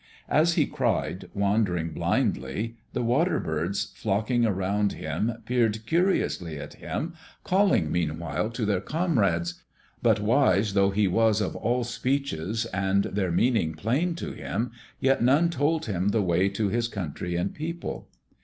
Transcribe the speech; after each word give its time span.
As 0.29 0.55
he 0.55 0.65
cried, 0.65 1.29
wandering 1.35 1.91
blindly, 1.91 2.75
the 2.91 3.03
water 3.03 3.39
birds 3.39 3.93
flocking 3.95 4.47
around 4.47 4.93
him 4.93 5.31
peered 5.45 5.85
curiously 5.85 6.57
at 6.57 6.73
him, 6.73 7.13
calling 7.43 7.91
meanwhile 7.91 8.49
to 8.49 8.65
their 8.65 8.81
comrades. 8.81 9.61
But 10.01 10.19
wise 10.19 10.73
though 10.73 10.89
he 10.89 11.07
was 11.07 11.39
of 11.39 11.55
all 11.55 11.83
speeches, 11.83 12.65
and 12.65 13.03
their 13.03 13.29
meanings 13.31 13.77
plain 13.79 14.15
to 14.15 14.31
him, 14.31 14.71
yet 14.99 15.21
none 15.21 15.51
told 15.51 15.85
him 15.85 16.07
the 16.09 16.23
way 16.23 16.49
to 16.49 16.69
his 16.69 16.87
country 16.87 17.35
and 17.35 17.53
people. 17.53 18.09